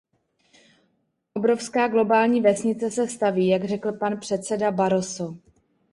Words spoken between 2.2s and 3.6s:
vesnice se staví,